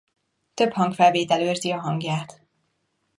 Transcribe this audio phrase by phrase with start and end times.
[0.53, 2.41] Több hangfelvétel őrzi a hangját.